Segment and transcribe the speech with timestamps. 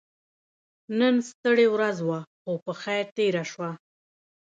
[0.99, 3.69] نن ډيره ستړې ورځ وه خو په خير تيره شوه.